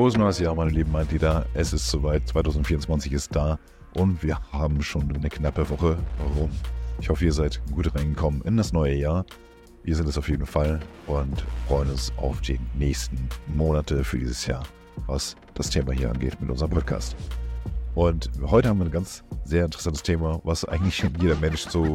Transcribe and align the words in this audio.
Frohes 0.00 0.16
neues 0.16 0.38
Jahr, 0.38 0.54
meine 0.54 0.70
lieben 0.70 0.92
Mitglieder. 0.92 1.44
Es 1.52 1.74
ist 1.74 1.90
soweit, 1.90 2.26
2024 2.26 3.12
ist 3.12 3.36
da 3.36 3.58
und 3.92 4.22
wir 4.22 4.40
haben 4.50 4.80
schon 4.82 5.14
eine 5.14 5.28
knappe 5.28 5.68
Woche 5.68 5.98
rum. 6.38 6.50
Ich 7.02 7.10
hoffe, 7.10 7.26
ihr 7.26 7.34
seid 7.34 7.60
gut 7.70 7.94
reingekommen 7.94 8.40
in 8.46 8.56
das 8.56 8.72
neue 8.72 8.94
Jahr. 8.94 9.26
Wir 9.82 9.94
sind 9.94 10.08
es 10.08 10.16
auf 10.16 10.30
jeden 10.30 10.46
Fall 10.46 10.80
und 11.06 11.44
freuen 11.68 11.90
uns 11.90 12.14
auf 12.16 12.40
die 12.40 12.58
nächsten 12.78 13.28
Monate 13.54 14.02
für 14.02 14.18
dieses 14.18 14.46
Jahr, 14.46 14.62
was 15.06 15.36
das 15.52 15.68
Thema 15.68 15.92
hier 15.92 16.08
angeht 16.08 16.40
mit 16.40 16.48
unserem 16.48 16.70
Podcast. 16.70 17.14
Und 17.94 18.30
heute 18.46 18.70
haben 18.70 18.78
wir 18.78 18.86
ein 18.86 18.90
ganz 18.90 19.22
sehr 19.44 19.66
interessantes 19.66 20.02
Thema, 20.02 20.40
was 20.44 20.64
eigentlich 20.64 21.04
jeder 21.20 21.36
Mensch 21.36 21.68
so 21.68 21.94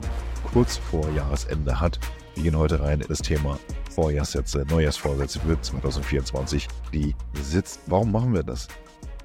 kurz 0.54 0.78
vor 0.78 1.10
Jahresende 1.16 1.80
hat. 1.80 2.00
Wir 2.36 2.44
gehen 2.44 2.56
heute 2.56 2.80
rein 2.82 3.02
in 3.02 3.08
das 3.08 3.24
Thema 3.24 3.58
Vorjahrssätze, 3.96 4.66
Neujahrsvorsätze 4.70 5.40
für 5.40 5.60
2024, 5.60 6.68
die 6.94 7.16
sitzt. 7.42 7.80
Warum 7.88 8.12
machen 8.12 8.34
wir 8.34 8.44
das? 8.44 8.68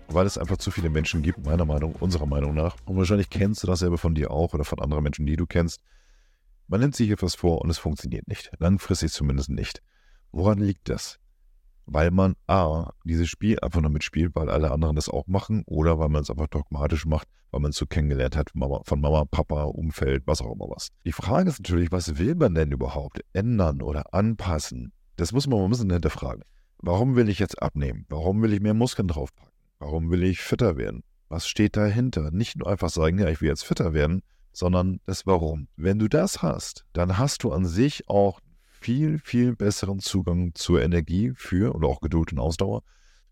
Weil 0.07 0.27
es 0.27 0.38
einfach 0.38 0.59
zu 0.59 0.70
viele 0.70 0.91
Menschen 0.91 1.23
gibt, 1.23 1.45
meiner 1.45 1.65
Meinung, 1.65 1.97
unserer 1.98 2.27
Meinung 2.27 2.55
nach. 2.55 2.77
Und 2.84 2.97
wahrscheinlich 2.97 3.30
kennst 3.30 3.64
du 3.64 3.66
das 3.66 3.80
selber 3.80 3.98
von 3.98 4.14
dir 4.14 4.30
auch 4.30 4.55
oder 4.55 4.64
von 4.64 4.78
anderen 4.78 5.02
Menschen, 5.02 5.27
die 5.27 5.34
du 5.34 5.45
kennst. 5.45 5.80
Man 6.69 6.78
nimmt 6.78 6.95
sich 6.95 7.11
etwas 7.11 7.34
vor 7.34 7.62
und 7.62 7.70
es 7.70 7.78
funktioniert 7.78 8.28
nicht. 8.28 8.52
Langfristig 8.61 9.11
zumindest 9.11 9.51
nicht. 9.51 9.83
Woran 10.30 10.61
liegt 10.61 10.89
das? 10.89 11.19
Weil 11.87 12.11
man 12.11 12.34
A, 12.47 12.91
dieses 13.05 13.29
Spiel 13.29 13.59
einfach 13.61 13.80
nur 13.80 13.91
mitspielt, 13.91 14.34
weil 14.34 14.51
alle 14.51 14.70
anderen 14.70 14.97
das 14.97 15.09
auch 15.09 15.27
machen, 15.27 15.62
oder 15.66 15.98
weil 15.98 16.09
man 16.09 16.23
es 16.23 16.30
einfach 16.30 16.48
dogmatisch 16.48 17.06
macht, 17.06 17.29
weil 17.51 17.61
man 17.61 17.70
es 17.70 17.77
so 17.77 17.87
kennengelernt 17.87 18.37
hat 18.37 18.51
Mama, 18.55 18.80
von 18.84 19.01
Mama, 19.01 19.25
Papa, 19.30 19.65
Umfeld, 19.65 20.23
was 20.27 20.41
auch 20.41 20.53
immer 20.53 20.69
was. 20.70 20.89
Die 21.05 21.12
Frage 21.12 21.48
ist 21.48 21.61
natürlich, 21.61 21.91
was 21.93 22.19
will 22.19 22.34
man 22.34 22.55
denn 22.55 22.73
überhaupt 22.73 23.20
ändern 23.33 23.83
oder 23.83 24.15
anpassen? 24.15 24.93
Das 25.16 25.33
muss 25.33 25.47
man 25.47 25.59
mal 25.59 25.65
ein 25.65 25.70
bisschen 25.70 25.91
hinterfragen. 25.91 26.45
Warum 26.79 27.16
will 27.16 27.29
ich 27.29 27.39
jetzt 27.39 27.61
abnehmen? 27.61 28.06
Warum 28.09 28.41
will 28.42 28.53
ich 28.53 28.61
mehr 28.61 28.75
Muskeln 28.75 29.09
draufpacken? 29.09 29.53
Warum 29.78 30.11
will 30.11 30.23
ich 30.23 30.41
fitter 30.41 30.77
werden? 30.77 31.03
Was 31.28 31.47
steht 31.47 31.77
dahinter? 31.77 32.31
Nicht 32.31 32.56
nur 32.56 32.69
einfach 32.69 32.91
sagen, 32.91 33.19
ja, 33.19 33.28
ich 33.28 33.41
will 33.41 33.48
jetzt 33.48 33.65
fitter 33.65 33.92
werden, 33.92 34.22
sondern 34.53 35.00
das 35.06 35.27
Warum. 35.27 35.69
Wenn 35.77 35.98
du 35.98 36.09
das 36.09 36.42
hast, 36.42 36.84
dann 36.92 37.19
hast 37.19 37.44
du 37.44 37.53
an 37.53 37.67
sich 37.67 38.09
auch 38.09 38.41
viel, 38.81 39.19
viel 39.19 39.55
besseren 39.55 40.00
Zugang 40.00 40.55
zur 40.55 40.83
Energie 40.83 41.33
für, 41.34 41.75
oder 41.75 41.89
auch 41.89 42.00
Geduld 42.00 42.33
und 42.33 42.39
Ausdauer, 42.39 42.83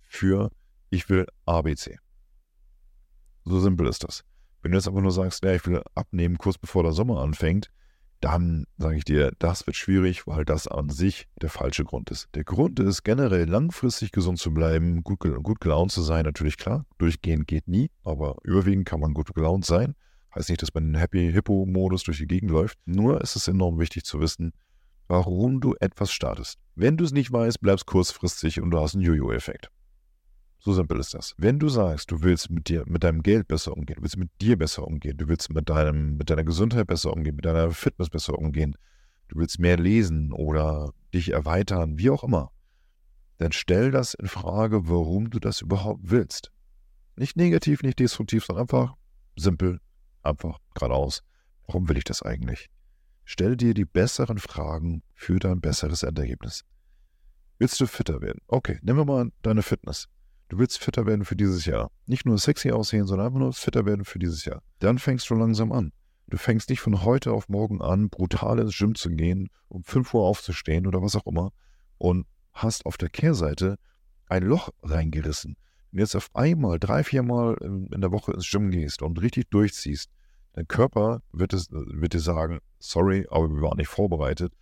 für 0.03 0.51
ich 0.91 1.09
will 1.09 1.27
ABC. 1.47 1.99
So 3.45 3.61
simpel 3.61 3.87
ist 3.87 4.05
das. 4.05 4.25
Wenn 4.63 4.73
du 4.73 4.79
jetzt 4.79 4.89
einfach 4.89 5.01
nur 5.01 5.13
sagst, 5.13 5.43
ja, 5.45 5.55
ich 5.55 5.67
will 5.67 5.83
abnehmen 5.95 6.39
kurz 6.39 6.59
bevor 6.59 6.83
der 6.83 6.93
Sommer 6.93 7.21
anfängt, 7.21 7.71
dann 8.21 8.67
sage 8.79 8.97
ich 8.97 9.05
dir, 9.05 9.33
das 9.39 9.67
wird 9.67 9.77
schwierig, 9.77 10.27
weil 10.27 10.45
das 10.45 10.67
an 10.67 10.89
sich 10.89 11.29
der 11.41 11.51
falsche 11.51 11.85
Grund 11.85 12.11
ist. 12.11 12.29
Der 12.35 12.43
Grund 12.43 12.81
ist, 12.81 13.05
generell 13.05 13.49
langfristig 13.49 14.11
gesund 14.11 14.39
zu 14.39 14.53
bleiben, 14.53 15.05
gut, 15.05 15.21
gut 15.21 15.61
gelaunt 15.61 15.93
zu 15.93 16.03
sein, 16.03 16.25
natürlich 16.25 16.57
klar. 16.57 16.85
Durchgehend 16.99 17.47
geht 17.47 17.69
nie, 17.69 17.91
aber 18.03 18.37
überwiegend 18.43 18.87
kann 18.89 19.01
man 19.01 19.15
gut 19.15 19.33
gelaunt 19.35 19.65
sein. 19.65 19.95
Heißt 20.35 20.49
nicht, 20.51 20.63
dass 20.63 20.75
man 20.75 20.89
in 20.89 20.95
Happy 20.97 21.33
Hippo-Modus 21.33 22.03
durch 22.03 22.19
die 22.19 22.27
Gegend 22.27 22.51
läuft. 22.51 22.79
Nur 22.87 23.21
ist 23.21 23.37
es 23.37 23.47
enorm 23.47 23.79
wichtig 23.79 24.05
zu 24.05 24.21
wissen, 24.21 24.53
warum 25.09 25.61
du 25.61 25.75
etwas 25.81 26.13
startest. 26.13 26.59
Wenn 26.75 26.97
du 26.97 27.05
es 27.05 27.13
nicht 27.13 27.33
weißt, 27.33 27.61
bleibst 27.61 27.87
kurzfristig 27.87 28.61
und 28.61 28.71
du 28.71 28.79
hast 28.79 28.95
einen 28.95 29.05
Jojo-Effekt. 29.05 29.71
So 30.61 30.73
simpel 30.73 30.99
ist 30.99 31.15
das. 31.15 31.35
Wenn 31.39 31.59
du 31.59 31.69
sagst, 31.69 32.11
du 32.11 32.23
willst 32.23 32.51
mit 32.51 32.69
dir, 32.69 32.85
mit 32.87 33.05
deinem 33.05 33.23
Geld 33.23 33.49
besser 33.49 33.77
umgehen, 33.77 33.97
du 33.97 34.03
willst 34.03 34.17
mit 34.17 34.31
dir 34.41 34.59
besser 34.59 34.87
umgehen, 34.87 35.17
du 35.17 35.29
willst 35.29 35.53
mit 35.53 35.69
deinem, 35.69 36.17
mit 36.17 36.31
deiner 36.31 36.45
Gesundheit 36.45 36.87
besser 36.87 37.13
umgehen, 37.13 37.37
mit 37.37 37.45
deiner 37.45 37.71
Fitness 37.71 38.11
besser 38.11 38.39
umgehen, 38.39 38.77
du 39.29 39.39
willst 39.39 39.59
mehr 39.59 39.77
lesen 39.77 40.33
oder 40.33 40.93
dich 41.15 41.33
erweitern, 41.33 41.99
wie 41.99 42.11
auch 42.11 42.25
immer, 42.25 42.51
dann 43.39 43.53
stell 43.53 43.93
das 43.93 44.15
in 44.15 44.27
Frage, 44.27 44.89
warum 44.89 45.31
du 45.31 45.39
das 45.39 45.61
überhaupt 45.61 46.01
willst. 46.03 46.53
Nicht 47.17 47.37
negativ, 47.37 47.83
nicht 47.83 48.01
destruktiv, 48.01 48.45
sondern 48.45 48.63
einfach 48.63 48.95
simpel, 49.37 49.81
einfach 50.23 50.59
geradeaus. 50.75 51.23
Warum 51.67 51.89
will 51.89 51.99
ich 51.99 52.05
das 52.05 52.23
eigentlich? 52.23 52.69
Stell 53.31 53.59
dir 53.59 53.75
die 53.75 53.85
besseren 53.85 54.39
Fragen 54.39 55.03
für 55.15 55.39
dein 55.39 55.61
besseres 55.61 56.03
Endergebnis. 56.03 56.65
Willst 57.59 57.79
du 57.79 57.87
fitter 57.87 58.23
werden? 58.23 58.41
Okay, 58.49 58.79
nehmen 58.81 59.01
wir 59.01 59.05
mal 59.05 59.31
deine 59.43 59.63
Fitness. 59.63 60.09
Du 60.49 60.59
willst 60.59 60.79
fitter 60.79 61.05
werden 61.05 61.27
für 61.27 61.37
dieses 61.37 61.67
Jahr. 61.67 61.91
Nicht 62.07 62.25
nur 62.25 62.39
sexy 62.39 62.71
aussehen, 62.71 63.07
sondern 63.07 63.27
einfach 63.27 63.39
nur 63.39 63.53
fitter 63.53 63.85
werden 63.85 64.07
für 64.07 64.19
dieses 64.19 64.47
Jahr. 64.47 64.63
Dann 64.79 64.99
fängst 64.99 65.29
du 65.29 65.35
langsam 65.35 65.73
an. 65.73 65.93
Du 66.29 66.39
fängst 66.39 66.71
nicht 66.71 66.81
von 66.81 67.05
heute 67.05 67.33
auf 67.33 67.51
morgen 67.51 67.83
an, 67.83 68.09
brutal 68.09 68.61
ins 68.61 68.79
Gym 68.79 68.95
zu 68.95 69.11
gehen, 69.11 69.51
um 69.69 69.85
5 69.85 70.15
Uhr 70.15 70.23
aufzustehen 70.23 70.87
oder 70.87 71.03
was 71.03 71.15
auch 71.15 71.27
immer 71.27 71.53
und 71.99 72.27
hast 72.55 72.87
auf 72.87 72.97
der 72.97 73.11
Kehrseite 73.11 73.77
ein 74.31 74.43
Loch 74.43 74.71
reingerissen. 74.83 75.59
Wenn 75.91 75.99
du 75.99 76.03
jetzt 76.03 76.17
auf 76.17 76.31
einmal 76.35 76.79
drei, 76.79 77.05
vier 77.05 77.23
Mal 77.23 77.59
in 77.61 78.01
der 78.01 78.11
Woche 78.11 78.33
ins 78.33 78.51
Gym 78.51 78.71
gehst 78.71 79.03
und 79.03 79.21
richtig 79.21 79.51
durchziehst, 79.51 80.11
Dein 80.53 80.67
Körper 80.67 81.23
wird, 81.33 81.53
es, 81.53 81.71
wird 81.71 82.15
dir 82.15 82.21
sagen, 82.21 82.61
sorry, 82.79 83.27
aber 83.31 83.49
wir 83.49 83.63
waren 83.63 83.77
nicht 83.77 83.89
vorbereitet. 83.89 84.53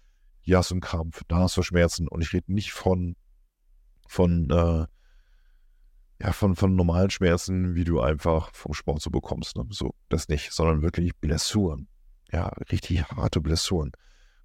Hier 0.40 0.58
hast 0.58 0.70
du 0.70 0.74
einen 0.74 0.80
Krampf, 0.80 1.22
da 1.28 1.38
hast 1.38 1.56
du 1.56 1.62
Schmerzen. 1.62 2.08
Und 2.08 2.22
ich 2.22 2.32
rede 2.32 2.52
nicht 2.52 2.72
von, 2.72 3.16
von, 4.06 4.50
äh, 4.50 4.86
ja, 6.22 6.32
von, 6.32 6.54
von 6.54 6.76
normalen 6.76 7.10
Schmerzen, 7.10 7.74
wie 7.74 7.84
du 7.84 8.00
einfach 8.00 8.54
vom 8.54 8.74
Sport 8.74 9.02
so 9.02 9.10
bekommst. 9.10 9.56
Ne? 9.56 9.66
So, 9.70 9.94
das 10.08 10.28
nicht, 10.28 10.52
sondern 10.52 10.82
wirklich 10.82 11.16
Blessuren. 11.16 11.88
Ja, 12.32 12.48
richtig 12.70 13.04
harte 13.04 13.40
Blessuren. 13.40 13.92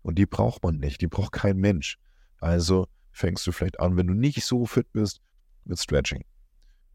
Und 0.01 0.17
die 0.17 0.25
braucht 0.25 0.63
man 0.63 0.77
nicht, 0.77 1.01
die 1.01 1.07
braucht 1.07 1.31
kein 1.31 1.57
Mensch. 1.57 1.97
Also 2.39 2.87
fängst 3.11 3.45
du 3.45 3.51
vielleicht 3.51 3.79
an, 3.79 3.97
wenn 3.97 4.07
du 4.07 4.13
nicht 4.13 4.43
so 4.43 4.65
fit 4.65 4.91
bist, 4.93 5.21
mit 5.63 5.79
Stretching, 5.79 6.23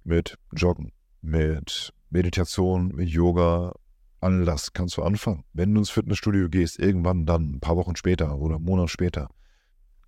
mit 0.04 0.36
Joggen, 0.52 0.92
mit 1.20 1.92
Meditation, 2.10 2.88
mit 2.88 3.08
Yoga, 3.08 3.74
Anlass 4.20 4.72
kannst 4.72 4.96
du 4.96 5.02
anfangen. 5.02 5.44
Wenn 5.52 5.74
du 5.74 5.80
ins 5.80 5.90
Fitnessstudio 5.90 6.48
gehst, 6.48 6.78
irgendwann 6.78 7.26
dann, 7.26 7.56
ein 7.56 7.60
paar 7.60 7.76
Wochen 7.76 7.96
später 7.96 8.38
oder 8.38 8.56
einen 8.56 8.64
Monat 8.64 8.90
später, 8.90 9.28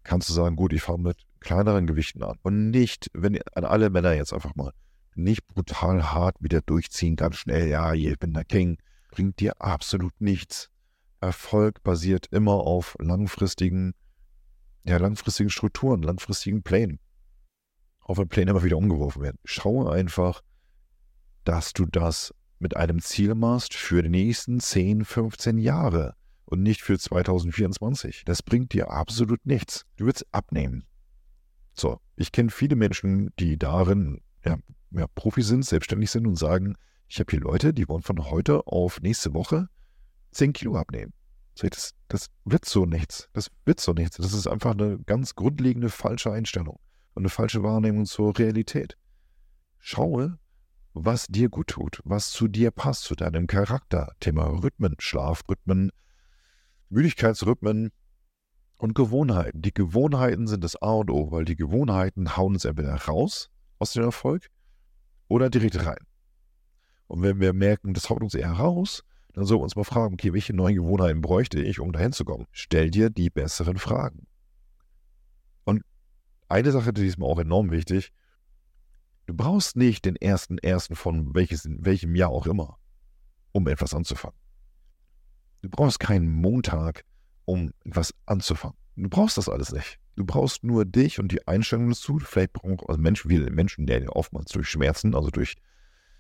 kannst 0.03 0.29
du 0.29 0.33
sagen, 0.33 0.57
gut, 0.57 0.73
ich 0.73 0.83
fange 0.83 1.03
mit 1.03 1.19
kleineren 1.41 1.87
Gewichten 1.87 2.23
an. 2.23 2.39
Und 2.43 2.71
nicht, 2.71 3.11
wenn 3.13 3.39
an 3.55 3.65
alle 3.65 3.91
Männer 3.91 4.15
jetzt 4.15 4.33
einfach 4.33 4.55
mal, 4.55 4.73
nicht 5.15 5.47
brutal 5.49 6.13
hart 6.13 6.37
wieder 6.41 6.61
durchziehen, 6.63 7.17
ganz 7.17 7.37
schnell, 7.37 7.69
ja, 7.69 7.93
ich 7.93 8.19
bin 8.19 8.33
der 8.33 8.45
King, 8.45 8.79
bringt 9.11 9.41
dir 9.41 9.61
absolut 9.61 10.13
nichts. 10.21 10.71
Erfolg 11.21 11.83
basiert 11.83 12.27
immer 12.31 12.55
auf 12.55 12.97
langfristigen, 13.01 13.95
ja, 14.85 14.97
langfristigen 14.99 15.51
Strukturen, 15.51 16.03
langfristigen 16.03 16.63
Plänen. 16.63 17.01
Auch 18.01 18.17
wenn 18.17 18.29
Pläne 18.29 18.53
immer 18.53 18.63
wieder 18.63 18.79
umgeworfen 18.79 19.23
werden. 19.23 19.39
Schaue 19.45 19.93
einfach, 19.93 20.43
dass 21.45 21.73
du 21.73 21.85
das 21.85 22.33
mit 22.59 22.77
einem 22.77 23.01
Ziel 23.01 23.35
machst 23.35 23.75
für 23.75 24.03
die 24.03 24.09
nächsten 24.09 24.61
10, 24.61 25.05
15 25.05 25.59
Jahre 25.59 26.15
und 26.45 26.63
nicht 26.63 26.83
für 26.83 26.99
2024. 26.99 28.23
Das 28.25 28.43
bringt 28.43 28.73
dir 28.73 28.91
absolut 28.91 29.45
nichts. 29.47 29.85
Du 29.97 30.07
willst 30.07 30.27
abnehmen. 30.33 30.85
So, 31.75 32.01
ich 32.17 32.33
kenne 32.33 32.51
viele 32.51 32.75
Menschen, 32.75 33.31
die 33.39 33.59
darin 33.59 34.21
ja, 34.45 34.59
ja, 34.91 35.07
Profi 35.15 35.43
sind, 35.43 35.65
selbstständig 35.65 36.11
sind 36.11 36.27
und 36.27 36.37
sagen, 36.37 36.75
ich 37.07 37.21
habe 37.21 37.31
hier 37.31 37.41
Leute, 37.41 37.73
die 37.73 37.89
wollen 37.89 38.03
von 38.03 38.31
heute 38.31 38.67
auf 38.67 39.01
nächste 39.01 39.35
Woche 39.35 39.69
10 40.33 40.53
Kilo 40.53 40.77
abnehmen. 40.77 41.13
So, 41.55 41.69
das, 41.69 41.95
das 42.09 42.31
wird 42.45 42.65
so 42.65 42.87
nichts. 42.87 43.29
Das 43.33 43.51
wird 43.65 43.81
so 43.81 43.93
nichts. 43.93 44.17
Das 44.17 44.33
ist 44.33 44.47
einfach 44.47 44.73
eine 44.73 44.99
ganz 45.01 45.35
grundlegende 45.35 45.89
falsche 45.89 46.33
Einstellung 46.33 46.79
und 47.15 47.23
eine 47.23 47.31
falsche 47.31 47.63
Wahrnehmung 47.63 48.07
zur 48.07 48.39
Realität. 48.39 48.97
Schaue, 49.79 50.39
was 50.95 51.27
dir 51.27 51.49
gut 51.49 51.69
tut, 51.69 52.01
was 52.05 52.31
zu 52.31 52.49
dir 52.49 52.71
passt, 52.71 53.03
zu 53.03 53.15
deinem 53.15 53.47
Charakter. 53.47 54.13
Thema 54.21 54.45
Rhythmen, 54.45 54.97
Schlafrhythmen, 54.99 55.91
Müdigkeitsrhythmen 56.89 57.93
und 58.79 58.95
Gewohnheiten. 58.95 59.63
Die 59.63 59.75
Gewohnheiten 59.75 60.47
sind 60.47 60.65
das 60.65 60.81
A 60.81 60.93
und 60.93 61.11
O, 61.11 61.31
weil 61.31 61.45
die 61.45 61.57
Gewohnheiten 61.57 62.37
hauen 62.37 62.55
uns 62.55 62.65
entweder 62.65 62.95
raus 62.95 63.51
aus 63.79 63.93
dem 63.93 64.05
Erfolg 64.05 64.49
oder 65.29 65.51
direkt 65.51 65.85
rein. 65.85 66.05
Und 67.07 67.23
wenn 67.23 67.41
wir 67.41 67.53
merken, 67.53 67.95
das 67.95 68.11
haut 68.11 68.23
uns 68.23 68.35
eher 68.35 68.53
raus, 68.53 69.05
dann 69.33 69.45
sollten 69.45 69.61
wir 69.61 69.65
uns 69.65 69.77
mal 69.77 69.85
fragen, 69.85 70.15
okay, 70.15 70.33
welche 70.33 70.55
neuen 70.55 70.77
Gewohnheiten 70.77 71.21
bräuchte 71.21 71.61
ich, 71.61 71.81
um 71.81 71.93
dahin 71.93 72.13
zu 72.13 72.25
kommen? 72.25 72.47
Stell 72.51 72.91
dir 72.91 73.11
die 73.11 73.31
besseren 73.31 73.79
Fragen. 73.79 74.27
Und 75.65 75.83
eine 76.49 76.73
Sache, 76.73 76.93
die 76.93 77.07
ist 77.07 77.19
mir 77.19 77.27
auch 77.27 77.39
enorm 77.39 77.71
wichtig, 77.71 78.13
Du 79.29 79.35
brauchst 79.35 79.77
nicht 79.77 80.07
den 80.07 80.17
ersten 80.17 80.57
ersten 80.57 80.97
von 80.97 81.35
welches, 81.35 81.69
welchem 81.69 82.15
Jahr 82.15 82.31
auch 82.31 82.47
immer, 82.47 82.79
um 83.53 83.69
etwas 83.69 83.93
anzufangen. 83.93 84.39
Du 85.61 85.69
brauchst 85.69 86.01
keinen 86.01 86.33
Montag, 86.33 87.05
um 87.45 87.75
etwas 87.85 88.15
anzufangen. 88.25 88.79
Du 88.97 89.11
brauchst 89.11 89.37
das 89.37 89.51
alles 89.51 89.71
nicht. 89.71 89.99
Du 90.17 90.25
brauchst 90.25 90.65
nur 90.65 90.87
dich 90.87 91.19
und 91.19 91.31
die 91.31 91.47
Einstellung 91.47 91.91
dazu. 91.91 92.19
Vielleicht 92.19 92.55
brauchen 92.55 92.79
also 92.89 92.99
Menschen, 92.99 93.31
viele 93.31 93.51
Menschen, 93.51 93.87
die 93.87 94.09
oftmals 94.09 94.51
durch 94.51 94.67
Schmerzen, 94.67 95.15
also 95.15 95.29
durch 95.29 95.57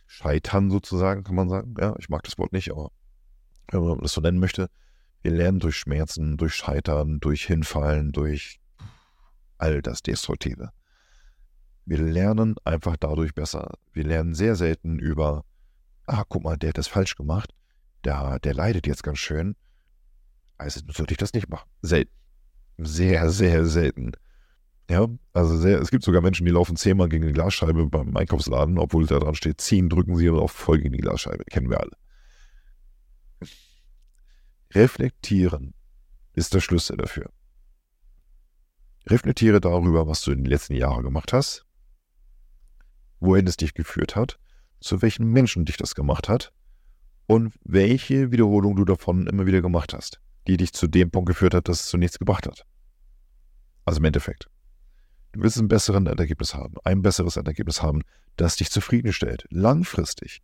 Scheitern 0.06 0.70
sozusagen, 0.70 1.24
kann 1.24 1.34
man 1.34 1.48
sagen. 1.48 1.76
Ja, 1.80 1.94
ich 1.98 2.10
mag 2.10 2.24
das 2.24 2.36
Wort 2.36 2.52
nicht, 2.52 2.70
aber 2.70 2.90
wenn 3.70 3.84
man 3.84 4.00
das 4.00 4.12
so 4.12 4.20
nennen 4.20 4.38
möchte, 4.38 4.68
wir 5.22 5.30
lernen 5.30 5.60
durch 5.60 5.76
Schmerzen, 5.76 6.36
durch 6.36 6.52
Scheitern, 6.52 7.20
durch 7.20 7.46
Hinfallen, 7.46 8.12
durch 8.12 8.60
all 9.56 9.80
das 9.80 10.02
Destruktive 10.02 10.72
Wir 11.88 12.02
lernen 12.02 12.56
einfach 12.64 12.98
dadurch 12.98 13.34
besser. 13.34 13.72
Wir 13.94 14.04
lernen 14.04 14.34
sehr 14.34 14.56
selten 14.56 14.98
über, 14.98 15.46
ah, 16.04 16.22
guck 16.28 16.44
mal, 16.44 16.58
der 16.58 16.68
hat 16.68 16.78
das 16.78 16.86
falsch 16.86 17.16
gemacht. 17.16 17.54
Der, 18.04 18.38
der 18.40 18.52
leidet 18.52 18.86
jetzt 18.86 19.02
ganz 19.02 19.20
schön. 19.20 19.56
Also 20.58 20.80
sollte 20.92 21.14
ich 21.14 21.18
das 21.18 21.32
nicht 21.32 21.48
machen. 21.48 21.66
Selten. 21.80 22.12
Sehr, 22.76 23.30
sehr 23.30 23.64
selten. 23.64 24.12
Ja, 24.90 25.06
also 25.32 25.56
sehr, 25.56 25.80
es 25.80 25.90
gibt 25.90 26.04
sogar 26.04 26.20
Menschen, 26.20 26.44
die 26.44 26.52
laufen 26.52 26.76
zehnmal 26.76 27.08
gegen 27.08 27.26
die 27.26 27.32
Glasscheibe 27.32 27.86
beim 27.86 28.14
Einkaufsladen, 28.14 28.78
obwohl 28.78 29.06
da 29.06 29.18
dran 29.18 29.34
steht, 29.34 29.62
ziehen, 29.62 29.88
drücken 29.88 30.14
sie 30.14 30.28
auch 30.28 30.50
voll 30.50 30.80
gegen 30.80 30.92
die 30.92 31.00
Glasscheibe. 31.00 31.44
Kennen 31.44 31.70
wir 31.70 31.80
alle. 31.80 31.96
Reflektieren 34.74 35.72
ist 36.34 36.52
der 36.52 36.60
Schlüssel 36.60 36.98
dafür. 36.98 37.30
Reflektiere 39.06 39.62
darüber, 39.62 40.06
was 40.06 40.20
du 40.20 40.32
in 40.32 40.40
den 40.40 40.50
letzten 40.50 40.74
Jahren 40.74 41.02
gemacht 41.02 41.32
hast, 41.32 41.64
wohin 43.20 43.46
es 43.46 43.56
dich 43.56 43.74
geführt 43.74 44.16
hat, 44.16 44.38
zu 44.80 45.02
welchen 45.02 45.26
Menschen 45.26 45.64
dich 45.64 45.76
das 45.76 45.94
gemacht 45.94 46.28
hat 46.28 46.52
und 47.26 47.54
welche 47.64 48.30
Wiederholung 48.30 48.76
du 48.76 48.84
davon 48.84 49.26
immer 49.26 49.46
wieder 49.46 49.60
gemacht 49.60 49.92
hast, 49.92 50.20
die 50.46 50.56
dich 50.56 50.72
zu 50.72 50.86
dem 50.86 51.10
Punkt 51.10 51.28
geführt 51.28 51.54
hat, 51.54 51.68
dass 51.68 51.80
es 51.80 51.86
zu 51.88 51.96
nichts 51.96 52.18
gebracht 52.18 52.46
hat. 52.46 52.64
Also 53.84 53.98
im 53.98 54.04
Endeffekt. 54.04 54.48
Du 55.32 55.42
willst 55.42 55.58
ein 55.58 55.68
besseres 55.68 55.98
Endergebnis 55.98 56.54
haben, 56.54 56.76
ein 56.84 57.02
besseres 57.02 57.36
Endergebnis 57.36 57.82
haben, 57.82 58.02
das 58.36 58.56
dich 58.56 58.70
zufriedenstellt, 58.70 59.46
langfristig. 59.50 60.40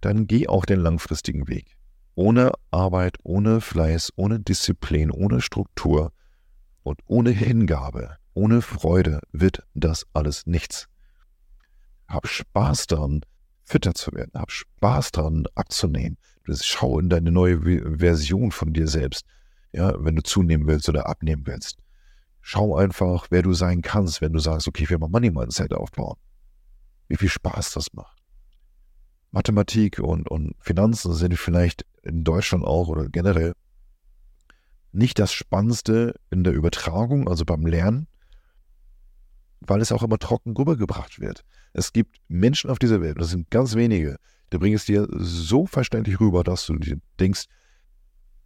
Dann 0.00 0.26
geh 0.26 0.48
auch 0.48 0.64
den 0.64 0.80
langfristigen 0.80 1.48
Weg. 1.48 1.76
Ohne 2.14 2.52
Arbeit, 2.70 3.18
ohne 3.22 3.60
Fleiß, 3.60 4.12
ohne 4.16 4.40
Disziplin, 4.40 5.10
ohne 5.10 5.40
Struktur 5.40 6.12
und 6.82 7.00
ohne 7.06 7.30
Hingabe, 7.30 8.16
ohne 8.34 8.62
Freude 8.62 9.20
wird 9.32 9.62
das 9.74 10.06
alles 10.12 10.46
nichts. 10.46 10.88
Hab 12.08 12.26
Spaß 12.26 12.86
daran, 12.86 13.22
fitter 13.64 13.94
zu 13.94 14.12
werden. 14.12 14.32
Hab 14.34 14.50
Spaß 14.50 15.12
daran, 15.12 15.44
abzunehmen. 15.54 16.18
Schau 16.48 16.98
in 16.98 17.08
deine 17.08 17.32
neue 17.32 17.60
Version 17.98 18.52
von 18.52 18.72
dir 18.72 18.86
selbst. 18.88 19.24
Ja, 19.72 19.92
wenn 19.98 20.16
du 20.16 20.22
zunehmen 20.22 20.66
willst 20.66 20.88
oder 20.88 21.08
abnehmen 21.08 21.46
willst. 21.46 21.78
Schau 22.40 22.76
einfach, 22.76 23.26
wer 23.30 23.42
du 23.42 23.52
sein 23.52 23.82
kannst, 23.82 24.20
wenn 24.20 24.32
du 24.32 24.38
sagst, 24.38 24.68
okay, 24.68 24.88
will 24.88 24.98
mal 24.98 25.08
Money 25.08 25.30
Mindset 25.30 25.72
aufbauen. 25.72 26.16
Wie 27.08 27.16
viel 27.16 27.28
Spaß 27.28 27.72
das 27.72 27.92
macht. 27.92 28.16
Mathematik 29.32 29.98
und, 29.98 30.30
und 30.30 30.54
Finanzen 30.60 31.12
sind 31.12 31.36
vielleicht 31.36 31.84
in 32.02 32.22
Deutschland 32.22 32.64
auch 32.64 32.88
oder 32.88 33.08
generell 33.08 33.54
nicht 34.92 35.18
das 35.18 35.32
Spannendste 35.32 36.14
in 36.30 36.44
der 36.44 36.54
Übertragung, 36.54 37.28
also 37.28 37.44
beim 37.44 37.66
Lernen, 37.66 38.06
weil 39.60 39.80
es 39.80 39.92
auch 39.92 40.02
immer 40.02 40.18
trocken 40.18 40.56
rübergebracht 40.56 41.20
wird. 41.20 41.44
Es 41.72 41.92
gibt 41.92 42.16
Menschen 42.28 42.70
auf 42.70 42.78
dieser 42.78 43.00
Welt, 43.00 43.20
das 43.20 43.30
sind 43.30 43.50
ganz 43.50 43.74
wenige, 43.74 44.16
die 44.52 44.58
bringen 44.58 44.76
es 44.76 44.84
dir 44.84 45.08
so 45.10 45.66
verständlich 45.66 46.20
rüber, 46.20 46.44
dass 46.44 46.66
du 46.66 46.76
dir 46.76 46.98
denkst, 47.18 47.46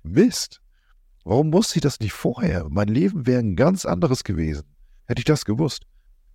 Mist, 0.03 0.61
warum 1.25 1.53
wusste 1.53 1.77
ich 1.77 1.83
das 1.83 2.01
nicht 2.01 2.13
vorher? 2.13 2.67
Mein 2.71 2.89
Leben 2.89 3.27
wäre 3.27 3.41
ein 3.41 3.55
ganz 3.55 3.85
anderes 3.85 4.25
gewesen. 4.25 4.65
Hätte 5.07 5.21
ich 5.21 5.27
das 5.27 5.45
gewusst. 5.45 5.85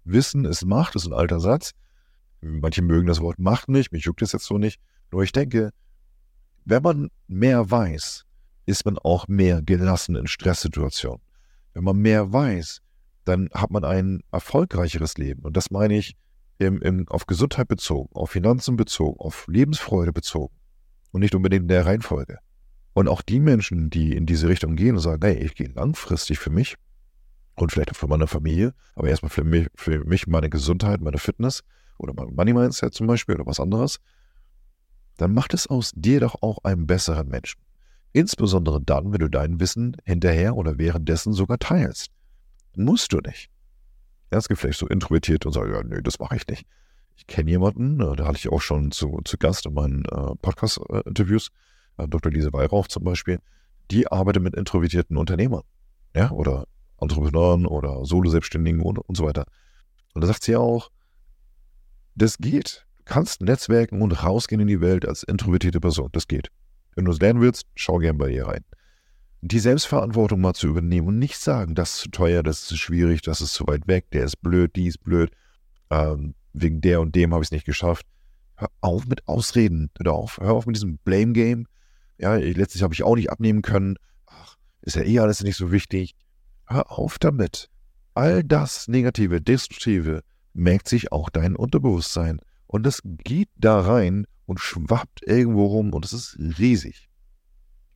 Wissen 0.04 0.45
ist 0.45 0.66
Macht, 0.66 0.95
ist 0.95 1.07
ein 1.07 1.13
alter 1.13 1.39
Satz. 1.39 1.72
Manche 2.42 2.83
mögen 2.83 3.07
das 3.07 3.22
Wort 3.22 3.39
Macht 3.39 3.69
nicht, 3.69 3.92
mich 3.92 4.06
juckt 4.06 4.22
es 4.22 4.33
jetzt 4.33 4.45
so 4.45 4.60
nicht. 4.60 4.80
Nur 5.12 5.24
ich 5.24 5.31
denke, 5.31 5.72
wenn 6.66 6.83
man 6.83 7.10
mehr 7.27 7.69
weiß, 7.69 8.25
ist 8.66 8.86
man 8.86 8.98
auch 9.00 9.27
mehr 9.27 9.62
gelassen 9.62 10.16
in 10.16 10.27
Stresssituationen. 10.27 11.22
Wenn 11.74 11.83
man 11.83 11.98
mehr 11.98 12.31
weiß, 12.31 12.81
dann 13.25 13.50
hat 13.54 13.72
man 13.72 13.83
ein 13.83 14.22
erfolgreicheres 14.31 15.18
Leben. 15.18 15.42
Und 15.42 15.57
das 15.57 15.72
meine 15.72 15.98
ich 15.98 16.16
im, 16.57 16.81
im, 16.81 17.07
auf 17.10 17.25
Gesundheit 17.25 17.68
bezogen, 17.68 18.10
auf 18.13 18.31
Finanzen 18.31 18.77
bezogen, 18.77 19.19
auf 19.19 19.45
Lebensfreude 19.48 20.13
bezogen 20.13 20.56
und 21.12 21.22
nicht 21.22 21.36
unbedingt 21.36 21.63
in 21.63 21.68
der 21.68 21.86
Reihenfolge. 21.86 22.39
Und 22.94 23.10
auch 23.10 23.22
die 23.22 23.39
Menschen, 23.42 23.89
die 23.89 24.16
in 24.16 24.25
diese 24.25 24.48
Richtung 24.48 24.75
gehen 24.75 24.95
und 24.95 25.01
sagen, 25.01 25.22
hey, 25.25 25.36
ich 25.36 25.56
gehe 25.56 25.68
langfristig 25.68 26.39
für 26.39 26.50
mich 26.50 26.75
und 27.56 27.72
vielleicht 27.72 27.92
auch 27.92 27.98
für 27.98 28.07
meine 28.07 28.27
Familie, 28.27 28.74
aber 28.95 29.10
erstmal 29.10 29.30
für 29.30 29.44
mich, 29.44 29.68
für 29.75 30.06
mich 30.06 30.27
meine 30.27 30.50
Gesundheit, 30.50 31.01
meine 31.01 31.18
Fitness 31.18 31.62
oder 31.98 32.13
mein 32.13 32.33
Money 32.33 32.54
Mindset 32.54 32.94
zum 32.94 33.07
Beispiel 33.07 33.36
oder 33.36 33.45
was 33.45 33.60
anderes, 33.60 34.00
dann 35.18 35.33
macht 35.33 35.54
es 35.54 35.68
aus 35.68 35.92
dir 35.95 36.19
doch 36.19 36.42
auch 36.42 36.60
einen 36.63 36.88
besseren 36.88 37.27
Menschen. 37.27 37.60
Insbesondere 38.13 38.81
dann, 38.81 39.12
wenn 39.12 39.19
du 39.19 39.30
dein 39.30 39.60
Wissen 39.60 39.98
hinterher 40.06 40.56
oder 40.56 40.77
währenddessen 40.77 41.33
sogar 41.33 41.57
teilst. 41.57 42.12
Musst 42.77 43.13
du 43.13 43.19
nicht. 43.19 43.50
Gibt 44.30 44.60
vielleicht 44.60 44.80
so 44.80 44.88
introvertiert 44.88 45.45
und 45.45 45.54
sagt, 45.54 45.69
ja, 45.69 45.81
nö, 45.83 46.01
das 46.01 46.19
mache 46.19 46.36
ich 46.36 46.48
nicht. 46.48 46.66
Ich 47.16 47.27
kenne 47.27 47.50
jemanden, 47.50 48.01
äh, 48.01 48.16
da 48.16 48.25
hatte 48.25 48.38
ich 48.38 48.50
auch 48.50 48.62
schon 48.62 48.92
zu, 48.92 49.22
zu 49.24 49.38
Gast 49.38 49.66
in 49.66 49.74
meinen 49.74 50.04
äh, 50.06 50.36
Podcast-Interviews, 50.42 51.51
äh, 51.98 52.07
Dr. 52.07 52.31
Lise 52.31 52.51
Weihrauch 52.51 52.88
zum 52.88 53.06
Beispiel, 53.06 53.39
die 53.92 54.07
arbeitet 54.07 54.44
mit 54.44 54.56
introvertierten 54.56 55.16
Unternehmern, 55.16 55.63
ja, 56.16 56.31
oder 56.31 56.66
Entrepreneuren 57.00 57.66
oder 57.66 58.04
Solo-Selbstständigen 58.06 58.81
und, 58.81 58.98
und 59.00 59.16
so 59.16 59.25
weiter. 59.25 59.45
Und 60.13 60.22
da 60.22 60.27
sagt 60.27 60.44
sie 60.44 60.56
auch, 60.56 60.92
das 62.16 62.38
geht. 62.38 62.86
Du 62.98 63.04
kannst 63.06 63.42
netzwerken 63.42 64.01
und 64.01 64.12
rausgehen 64.24 64.62
in 64.62 64.68
die 64.68 64.81
Welt 64.81 65.07
als 65.07 65.24
introvertierte 65.24 65.80
Person. 65.80 66.10
Das 66.12 66.27
geht. 66.27 66.50
Wenn 66.95 67.06
du 67.06 67.12
es 67.12 67.19
lernen 67.19 67.42
willst, 67.42 67.66
schau 67.75 67.98
gern 68.00 68.18
bei 68.18 68.30
ihr 68.30 68.48
rein. 68.48 68.63
Die 69.47 69.59
Selbstverantwortung 69.59 70.42
mal 70.42 70.56
zu 70.56 70.65
übernehmen 70.65 71.07
und 71.07 71.19
nicht 71.19 71.38
sagen, 71.38 71.75
das 71.75 71.92
ist 71.92 72.00
zu 72.00 72.09
teuer, 72.09 72.42
das 72.42 72.62
ist 72.62 72.68
zu 72.68 72.77
schwierig, 72.77 73.21
das 73.21 73.42
ist 73.42 73.53
zu 73.53 73.68
weit 73.68 73.86
weg, 73.86 74.09
der 74.09 74.24
ist 74.24 74.42
blöd, 74.42 74.75
die 74.75 74.88
ist 74.88 75.03
blöd, 75.03 75.30
ähm, 75.92 76.33
wegen 76.53 76.81
der 76.81 77.00
und 77.00 77.13
dem 77.13 77.31
habe 77.31 77.44
ich 77.44 77.50
es 77.50 77.51
nicht 77.51 77.68
geschafft. 77.68 78.07
Hör 78.56 78.71
auf 78.81 79.06
mit 79.06 79.27
Ausreden. 79.27 79.92
Hör 80.01 80.13
auf, 80.13 80.39
hör 80.39 80.53
auf 80.53 80.65
mit 80.65 80.75
diesem 80.75 80.97
Blame-Game. 80.97 81.68
Ja, 82.18 82.33
letztlich 82.38 82.81
habe 82.81 82.95
ich 82.95 83.03
auch 83.03 83.15
nicht 83.15 83.30
abnehmen 83.30 83.62
können. 83.62 83.97
Ach, 84.25 84.56
ist 84.81 84.95
ja 84.95 85.03
eh 85.03 85.19
alles 85.19 85.44
nicht 85.44 85.57
so 85.57 85.71
wichtig. 85.71 86.15
Hör 86.65 86.91
auf 86.91 87.19
damit. 87.19 87.69
All 88.15 88.44
das 88.44 88.88
Negative, 88.88 89.41
Destruktive 89.41 90.24
merkt 90.53 90.88
sich 90.88 91.12
auch 91.12 91.30
dein 91.30 91.56
Unterbewusstsein. 91.56 92.39
Und 92.65 92.83
das 92.83 93.03
geht 93.03 93.50
da 93.57 93.80
rein 93.80 94.25
und 94.48 94.59
schwappt 94.59 95.21
irgendwo 95.21 95.68
rum 95.68 95.94
und 95.94 96.03
es 96.03 96.13
ist 96.13 96.39
riesig. 96.57 97.04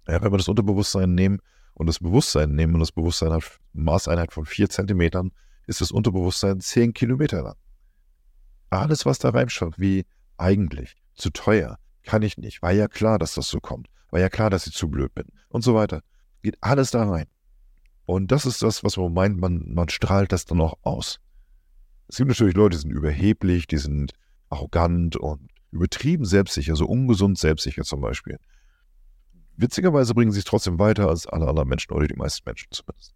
Ja, 0.09 0.21
wenn 0.23 0.31
wir 0.31 0.37
das 0.37 0.47
Unterbewusstsein 0.47 1.13
nehmen 1.13 1.39
und 1.75 1.87
das 1.87 1.99
Bewusstsein 1.99 2.55
nehmen 2.55 2.73
und 2.73 2.79
das 2.79 2.91
Bewusstsein 2.91 3.31
hat 3.31 3.59
Maßeinheit 3.73 4.33
von 4.33 4.45
4 4.45 4.69
Zentimetern, 4.69 5.31
ist 5.67 5.81
das 5.81 5.91
Unterbewusstsein 5.91 6.59
10 6.59 6.93
Kilometer 6.93 7.43
lang. 7.43 7.55
Alles, 8.71 9.05
was 9.05 9.19
da 9.19 9.29
reinschaut, 9.29 9.79
wie 9.79 10.05
eigentlich, 10.37 10.95
zu 11.13 11.29
teuer, 11.29 11.77
kann 12.03 12.23
ich 12.23 12.37
nicht, 12.37 12.61
war 12.61 12.71
ja 12.71 12.87
klar, 12.87 13.19
dass 13.19 13.35
das 13.35 13.47
so 13.49 13.59
kommt, 13.59 13.87
war 14.09 14.19
ja 14.19 14.29
klar, 14.29 14.49
dass 14.49 14.65
ich 14.65 14.73
zu 14.73 14.89
blöd 14.89 15.13
bin 15.13 15.25
und 15.49 15.63
so 15.63 15.75
weiter, 15.75 16.01
geht 16.41 16.57
alles 16.61 16.89
da 16.91 17.07
rein. 17.07 17.27
Und 18.05 18.31
das 18.31 18.47
ist 18.47 18.63
das, 18.63 18.83
was 18.83 18.97
man 18.97 19.13
meint, 19.13 19.39
man, 19.39 19.71
man 19.71 19.89
strahlt 19.89 20.31
das 20.31 20.45
dann 20.45 20.61
auch 20.61 20.79
aus. 20.81 21.19
Es 22.07 22.17
gibt 22.17 22.29
natürlich 22.29 22.55
Leute, 22.55 22.77
die 22.77 22.81
sind 22.81 22.91
überheblich, 22.91 23.67
die 23.67 23.77
sind 23.77 24.13
arrogant 24.49 25.15
und 25.15 25.51
übertrieben 25.69 26.25
selbstsicher, 26.25 26.75
so 26.75 26.87
ungesund 26.87 27.37
selbstsicher 27.37 27.83
zum 27.83 28.01
Beispiel. 28.01 28.39
Witzigerweise 29.59 30.13
bringen 30.13 30.31
sie 30.31 30.39
es 30.39 30.45
trotzdem 30.45 30.79
weiter 30.79 31.09
als 31.09 31.27
alle 31.27 31.45
anderen 31.45 31.67
Menschen 31.67 31.91
oder 31.91 32.07
die 32.07 32.15
meisten 32.15 32.43
Menschen 32.45 32.69
zumindest. 32.71 33.13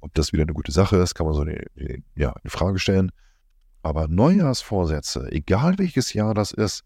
Ob 0.00 0.12
das 0.14 0.32
wieder 0.32 0.42
eine 0.42 0.52
gute 0.52 0.72
Sache 0.72 0.96
ist, 0.96 1.14
kann 1.14 1.26
man 1.26 1.34
so 1.36 1.42
eine, 1.42 1.64
ja, 2.16 2.32
eine 2.32 2.50
Frage 2.50 2.80
stellen. 2.80 3.12
Aber 3.82 4.08
Neujahrsvorsätze, 4.08 5.30
egal 5.30 5.78
welches 5.78 6.12
Jahr 6.12 6.34
das 6.34 6.50
ist, 6.50 6.82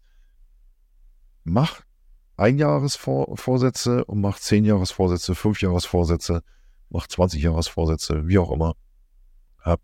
mach 1.43 1.81
Einjahresvorsätze 2.37 4.05
und 4.05 4.21
mach 4.21 4.37
Zehnjahresvorsätze, 4.37 5.33
Fünfjahresvorsätze, 5.33 6.43
mach 6.89 7.07
20 7.07 7.41
Jahresvorsätze, 7.41 8.27
wie 8.27 8.37
auch 8.37 8.51
immer. 8.51 8.75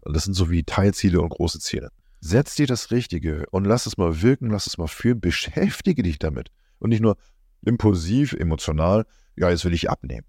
Das 0.04 0.26
sind 0.26 0.36
so 0.36 0.52
wie 0.52 0.64
Teilziele 0.64 1.22
und 1.22 1.30
große 1.30 1.60
Ziele. 1.60 1.90
Setz 2.20 2.54
dir 2.54 2.68
das 2.68 2.92
Richtige 2.92 3.48
und 3.50 3.66
lass 3.66 3.88
es 3.88 3.98
mal 3.98 4.22
wirken, 4.22 4.52
lass 4.52 4.68
es 4.68 4.78
mal 4.78 4.88
fühlen, 4.88 5.20
beschäftige 5.20 6.04
dich 6.04 6.20
damit. 6.20 6.52
Und 6.78 6.90
nicht 6.90 7.02
nur 7.02 7.18
impulsiv, 7.66 8.34
emotional, 8.34 9.06
ja, 9.36 9.50
jetzt 9.50 9.66
will 9.66 9.74
ich 9.74 9.90
abnehmen. 9.90 10.26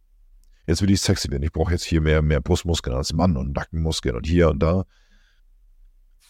Jetzt 0.67 0.83
will 0.83 0.91
ich 0.91 1.01
sexy 1.01 1.31
werden. 1.31 1.43
Ich 1.43 1.53
brauche 1.53 1.73
jetzt 1.73 1.85
hier 1.85 2.01
mehr, 2.01 2.21
mehr 2.21 2.41
Brustmuskeln 2.41 2.95
als 2.95 3.13
Mann 3.15 3.37
und 3.37 3.57
Nackenmuskeln 3.57 4.15
und 4.15 4.27
hier 4.27 4.51
und 4.51 4.59
da. 4.59 4.85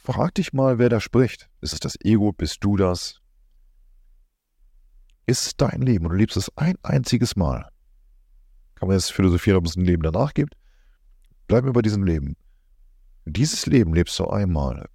Frag 0.04 0.34
dich 0.36 0.52
mal, 0.52 0.78
wer 0.78 0.88
da 0.88 1.00
spricht. 1.00 1.48
Ist 1.60 1.72
es 1.72 1.80
das 1.80 1.96
Ego? 2.02 2.32
Bist 2.32 2.62
du 2.62 2.76
das? 2.76 3.20
Ist 5.26 5.46
es 5.46 5.56
dein 5.56 5.82
Leben 5.82 6.06
und 6.06 6.12
du 6.12 6.16
lebst 6.16 6.36
es 6.36 6.56
ein 6.56 6.76
einziges 6.82 7.36
Mal? 7.36 7.68
Kann 8.76 8.88
man 8.88 8.96
jetzt 8.96 9.12
philosophieren, 9.12 9.58
ob 9.58 9.66
es 9.66 9.76
ein 9.76 9.84
Leben 9.84 10.02
danach 10.02 10.32
gibt? 10.32 10.54
Bleib 11.48 11.64
mir 11.64 11.72
bei 11.72 11.82
diesem 11.82 12.04
Leben. 12.04 12.36
Dieses 13.24 13.66
Leben 13.66 13.92
lebst 13.92 14.18
du 14.18 14.28
einmal. 14.28 14.88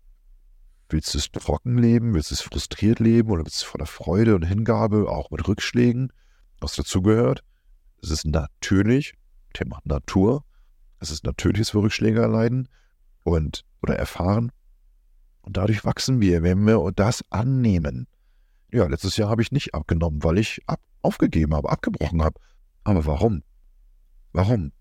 Willst 0.93 1.15
du 1.15 1.17
es 1.17 1.31
trocken 1.31 1.79
leben? 1.79 2.13
Willst 2.13 2.29
du 2.29 2.35
es 2.35 2.41
frustriert 2.41 2.99
leben? 2.99 3.31
Oder 3.31 3.43
willst 3.43 3.63
du 3.63 3.65
es 3.65 3.71
voller 3.71 3.87
Freude 3.87 4.35
und 4.35 4.43
Hingabe, 4.43 5.09
auch 5.09 5.31
mit 5.31 5.47
Rückschlägen, 5.47 6.13
was 6.59 6.75
dazugehört? 6.75 7.43
Es 8.03 8.11
ist 8.11 8.27
natürlich, 8.27 9.15
Thema 9.53 9.79
Natur, 9.85 10.45
es 10.99 11.09
ist 11.09 11.25
natürlich, 11.25 11.57
dass 11.57 11.73
wir 11.73 11.81
Rückschläge 11.81 12.21
erleiden 12.21 12.69
und, 13.23 13.65
oder 13.81 13.95
erfahren. 13.95 14.51
Und 15.41 15.57
dadurch 15.57 15.83
wachsen 15.83 16.21
wir, 16.21 16.43
wenn 16.43 16.63
wir 16.63 16.91
das 16.95 17.23
annehmen. 17.31 18.05
Ja, 18.71 18.85
letztes 18.85 19.17
Jahr 19.17 19.31
habe 19.31 19.41
ich 19.41 19.51
nicht 19.51 19.73
abgenommen, 19.73 20.23
weil 20.23 20.37
ich 20.37 20.61
ab, 20.67 20.79
aufgegeben 21.01 21.55
habe, 21.55 21.71
abgebrochen 21.71 22.21
habe. 22.21 22.39
Aber 22.83 23.03
warum? 23.07 23.41
Warum? 24.31 24.71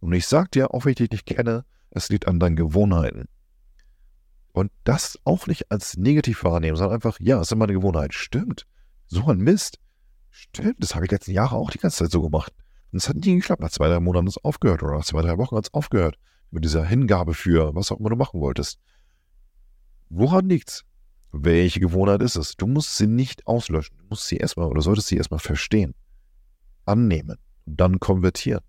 Und 0.00 0.14
ich 0.14 0.26
sage 0.26 0.48
dir, 0.52 0.74
auch 0.74 0.84
wenn 0.84 0.90
ich 0.90 0.96
dich 0.96 1.12
nicht 1.12 1.26
kenne, 1.26 1.64
es 1.90 2.08
liegt 2.08 2.26
an 2.26 2.40
deinen 2.40 2.56
Gewohnheiten. 2.56 3.28
Und 4.54 4.70
das 4.84 5.18
auch 5.24 5.48
nicht 5.48 5.72
als 5.72 5.96
negativ 5.96 6.44
wahrnehmen, 6.44 6.76
sondern 6.76 6.94
einfach, 6.94 7.18
ja, 7.18 7.40
ist 7.40 7.52
meine 7.56 7.72
Gewohnheit. 7.72 8.14
Stimmt. 8.14 8.68
So 9.08 9.26
ein 9.26 9.38
Mist. 9.38 9.80
Stimmt, 10.30 10.76
das 10.78 10.94
habe 10.94 11.04
ich 11.04 11.10
letzten 11.10 11.32
Jahre 11.32 11.56
auch 11.56 11.72
die 11.72 11.78
ganze 11.78 12.04
Zeit 12.04 12.12
so 12.12 12.22
gemacht. 12.22 12.52
Und 12.92 12.98
es 12.98 13.08
hat 13.08 13.16
nie 13.16 13.34
geklappt. 13.34 13.60
Nach 13.60 13.70
zwei, 13.70 13.88
drei 13.88 13.98
Monaten 13.98 14.26
hat 14.26 14.36
es 14.36 14.44
aufgehört 14.44 14.84
oder 14.84 14.98
nach 14.98 15.04
zwei, 15.04 15.22
drei 15.22 15.38
Wochen 15.38 15.56
hat 15.56 15.64
es 15.64 15.74
aufgehört. 15.74 16.20
Mit 16.52 16.62
dieser 16.62 16.84
Hingabe 16.84 17.34
für 17.34 17.74
was 17.74 17.90
auch 17.90 17.98
immer 17.98 18.10
du 18.10 18.16
machen 18.16 18.40
wolltest. 18.40 18.78
Woran 20.08 20.48
liegt's? 20.48 20.84
Welche 21.32 21.80
Gewohnheit 21.80 22.22
ist 22.22 22.36
es? 22.36 22.54
Du 22.54 22.68
musst 22.68 22.96
sie 22.96 23.08
nicht 23.08 23.48
auslöschen. 23.48 23.98
Du 23.98 24.04
musst 24.10 24.28
sie 24.28 24.36
erstmal 24.36 24.68
oder 24.68 24.82
solltest 24.82 25.08
sie 25.08 25.16
erstmal 25.16 25.40
verstehen, 25.40 25.96
annehmen 26.84 27.38
und 27.66 27.80
dann 27.80 27.98
konvertieren. 27.98 28.62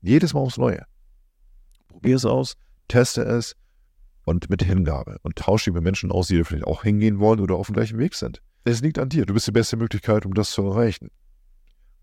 Jedes 0.00 0.32
Mal 0.32 0.40
aufs 0.40 0.58
Neue. 0.58 0.86
Probier 1.88 2.14
es 2.14 2.24
aus, 2.24 2.56
teste 2.86 3.22
es 3.22 3.56
und 4.24 4.50
mit 4.50 4.62
Hingabe 4.62 5.18
und 5.22 5.36
tausche 5.36 5.72
mit 5.72 5.82
Menschen 5.82 6.12
aus, 6.12 6.28
die 6.28 6.42
vielleicht 6.44 6.66
auch 6.66 6.82
hingehen 6.82 7.18
wollen 7.18 7.40
oder 7.40 7.56
auf 7.56 7.66
dem 7.66 7.74
gleichen 7.74 7.98
Weg 7.98 8.14
sind. 8.14 8.40
Es 8.64 8.80
liegt 8.80 8.98
an 8.98 9.08
dir. 9.08 9.26
Du 9.26 9.34
bist 9.34 9.46
die 9.46 9.52
beste 9.52 9.76
Möglichkeit, 9.76 10.24
um 10.24 10.34
das 10.34 10.50
zu 10.50 10.62
erreichen. 10.62 11.08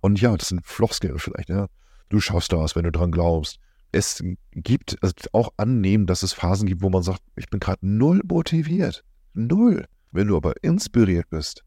Und 0.02 0.20
ja, 0.20 0.36
das 0.36 0.50
sind 0.50 0.66
Floskeln 0.66 1.20
vielleicht, 1.20 1.50
ja. 1.50 1.68
Du 2.10 2.20
schaffst 2.20 2.52
das, 2.52 2.76
wenn 2.76 2.84
du 2.84 2.92
dran 2.92 3.12
glaubst 3.12 3.60
es 3.92 4.24
gibt 4.52 4.98
also 5.02 5.14
auch 5.32 5.54
annehmen, 5.58 6.06
dass 6.06 6.24
es 6.24 6.34
Phasen 6.34 6.68
gibt, 6.68 6.82
wo 6.82 6.90
man 6.90 7.04
sagt, 7.04 7.22
ich 7.36 7.50
bin 7.50 7.60
gerade 7.60 7.86
null 7.86 8.22
motiviert. 8.28 9.04
Null. 9.34 9.86
Wenn 10.12 10.28
du 10.28 10.38
aber 10.38 10.64
inspiriert 10.64 11.30
bist, 11.30 11.64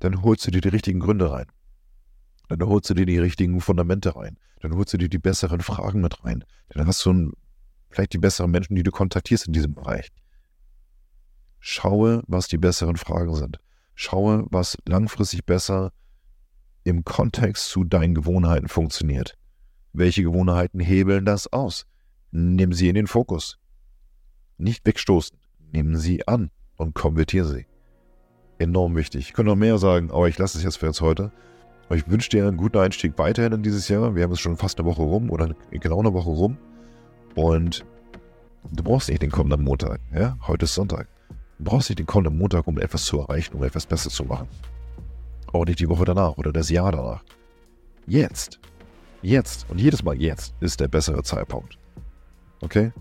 dann 0.00 0.22
holst 0.22 0.46
du 0.46 0.50
dir 0.50 0.60
die 0.60 0.68
richtigen 0.68 1.00
Gründe 1.00 1.30
rein. 1.30 1.46
Dann 2.48 2.62
holst 2.62 2.90
du 2.90 2.94
dir 2.94 3.06
die 3.06 3.18
richtigen 3.18 3.60
Fundamente 3.60 4.16
rein. 4.16 4.38
Dann 4.60 4.74
holst 4.74 4.92
du 4.92 4.98
dir 4.98 5.08
die 5.08 5.18
besseren 5.18 5.60
Fragen 5.60 6.00
mit 6.00 6.24
rein. 6.24 6.44
Dann 6.70 6.86
hast 6.86 7.04
du 7.04 7.12
ein, 7.12 7.32
vielleicht 7.90 8.12
die 8.12 8.18
besseren 8.18 8.50
Menschen, 8.50 8.74
die 8.76 8.82
du 8.82 8.90
kontaktierst 8.90 9.46
in 9.46 9.52
diesem 9.52 9.74
Bereich. 9.74 10.10
Schaue, 11.58 12.22
was 12.26 12.48
die 12.48 12.58
besseren 12.58 12.96
Fragen 12.96 13.34
sind. 13.34 13.58
Schaue, 13.94 14.46
was 14.50 14.78
langfristig 14.86 15.44
besser 15.44 15.92
im 16.84 17.04
Kontext 17.04 17.68
zu 17.68 17.84
deinen 17.84 18.14
Gewohnheiten 18.14 18.68
funktioniert. 18.68 19.36
Welche 19.92 20.22
Gewohnheiten 20.22 20.80
hebeln 20.80 21.24
das 21.24 21.52
aus? 21.52 21.84
Nimm 22.30 22.72
sie 22.72 22.88
in 22.88 22.94
den 22.94 23.06
Fokus. 23.06 23.58
Nicht 24.56 24.86
wegstoßen. 24.86 25.36
Nimm 25.72 25.96
sie 25.96 26.26
an 26.26 26.50
und 26.76 26.94
konvertiere 26.94 27.46
sie. 27.46 27.66
Enorm 28.58 28.96
wichtig. 28.96 29.28
Ich 29.28 29.32
könnte 29.32 29.50
noch 29.50 29.56
mehr 29.56 29.78
sagen, 29.78 30.10
aber 30.10 30.28
ich 30.28 30.38
lasse 30.38 30.58
es 30.58 30.64
jetzt 30.64 30.78
für 30.78 30.86
jetzt 30.86 31.00
heute. 31.00 31.32
Ich 31.90 32.08
wünsche 32.08 32.30
dir 32.30 32.46
einen 32.46 32.56
guten 32.56 32.78
Einstieg 32.78 33.18
weiterhin 33.18 33.52
in 33.52 33.62
dieses 33.62 33.88
Jahr. 33.88 34.14
Wir 34.14 34.22
haben 34.22 34.32
es 34.32 34.40
schon 34.40 34.56
fast 34.56 34.78
eine 34.78 34.88
Woche 34.88 35.02
rum 35.02 35.30
oder 35.30 35.54
genau 35.70 35.98
eine 35.98 36.12
Woche 36.12 36.30
rum. 36.30 36.56
Und 37.34 37.84
du 38.70 38.82
brauchst 38.82 39.08
nicht 39.08 39.22
den 39.22 39.30
kommenden 39.30 39.64
Montag. 39.64 40.00
Ja? 40.14 40.38
Heute 40.46 40.64
ist 40.64 40.74
Sonntag. 40.74 41.08
Du 41.58 41.64
brauchst 41.64 41.90
nicht 41.90 41.98
den 41.98 42.06
kommenden 42.06 42.38
Montag, 42.38 42.66
um 42.66 42.78
etwas 42.78 43.04
zu 43.04 43.20
erreichen, 43.20 43.56
um 43.56 43.62
etwas 43.62 43.86
Besseres 43.86 44.14
zu 44.14 44.24
machen. 44.24 44.48
Auch 45.52 45.64
nicht 45.64 45.80
die 45.80 45.88
Woche 45.88 46.04
danach 46.04 46.36
oder 46.36 46.52
das 46.52 46.70
Jahr 46.70 46.92
danach. 46.92 47.22
Jetzt 48.06 48.60
Jetzt 49.22 49.66
und 49.68 49.78
jedes 49.78 50.02
Mal 50.02 50.16
jetzt 50.16 50.54
ist 50.60 50.80
der 50.80 50.88
bessere 50.88 51.22
Zeitpunkt. 51.22 51.78
Okay? 52.62 52.92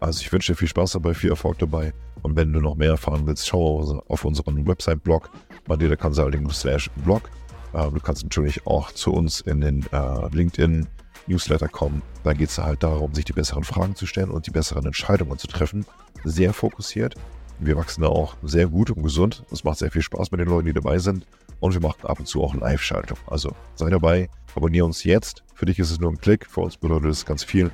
Also 0.00 0.20
ich 0.20 0.32
wünsche 0.32 0.52
dir 0.52 0.56
viel 0.56 0.68
Spaß 0.68 0.92
dabei, 0.92 1.14
viel 1.14 1.30
Erfolg 1.30 1.58
dabei. 1.58 1.94
Und 2.22 2.36
wenn 2.36 2.52
du 2.52 2.60
noch 2.60 2.74
mehr 2.74 2.90
erfahren 2.90 3.26
willst, 3.26 3.46
schau 3.48 4.02
auf 4.08 4.24
unseren 4.24 4.66
Website-Blog, 4.66 5.30
Mandela 5.66 5.96
Consulting 5.96 6.48
slash 6.50 6.90
Blog. 7.04 7.30
Äh, 7.72 7.90
du 7.90 8.00
kannst 8.00 8.22
natürlich 8.22 8.66
auch 8.66 8.92
zu 8.92 9.12
uns 9.12 9.40
in 9.40 9.60
den 9.60 9.86
äh, 9.92 10.28
LinkedIn 10.30 10.86
Newsletter 11.26 11.68
kommen. 11.68 12.02
Da 12.24 12.32
geht 12.32 12.50
es 12.50 12.58
halt 12.58 12.82
darum, 12.82 13.14
sich 13.14 13.24
die 13.24 13.32
besseren 13.32 13.64
Fragen 13.64 13.96
zu 13.96 14.06
stellen 14.06 14.30
und 14.30 14.46
die 14.46 14.50
besseren 14.50 14.86
Entscheidungen 14.86 15.38
zu 15.38 15.46
treffen. 15.46 15.86
Sehr 16.24 16.52
fokussiert. 16.52 17.14
Wir 17.58 17.76
wachsen 17.76 18.02
da 18.02 18.08
auch 18.08 18.36
sehr 18.42 18.66
gut 18.66 18.90
und 18.90 19.02
gesund. 19.02 19.44
Es 19.52 19.64
macht 19.64 19.78
sehr 19.78 19.90
viel 19.90 20.02
Spaß 20.02 20.30
mit 20.32 20.40
den 20.40 20.48
Leuten, 20.48 20.66
die 20.66 20.72
dabei 20.72 20.98
sind. 20.98 21.26
Und 21.60 21.74
wir 21.74 21.80
machen 21.80 22.06
ab 22.06 22.18
und 22.18 22.26
zu 22.26 22.42
auch 22.42 22.54
Live-Schaltung. 22.54 23.18
Also 23.26 23.54
sei 23.76 23.88
dabei, 23.88 24.28
abonniere 24.54 24.84
uns 24.84 25.04
jetzt. 25.04 25.44
Für 25.54 25.66
dich 25.66 25.78
ist 25.78 25.92
es 25.92 26.00
nur 26.00 26.10
ein 26.10 26.18
Klick, 26.18 26.46
für 26.46 26.60
uns 26.60 26.76
bedeutet 26.76 27.10
es 27.10 27.24
ganz 27.24 27.44
viel. 27.44 27.70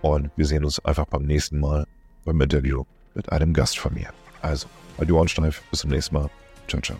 Und 0.00 0.30
wir 0.36 0.46
sehen 0.46 0.64
uns 0.64 0.82
einfach 0.84 1.06
beim 1.06 1.24
nächsten 1.24 1.60
Mal 1.60 1.86
beim 2.24 2.40
Interview 2.40 2.84
mit 3.14 3.30
einem 3.30 3.52
Gast 3.52 3.78
von 3.78 3.92
mir. 3.94 4.08
Also, 4.40 4.68
adieu 4.98 5.26
Steif, 5.26 5.62
bis 5.70 5.80
zum 5.80 5.90
nächsten 5.90 6.14
Mal. 6.14 6.30
Ciao, 6.68 6.80
ciao. 6.80 6.98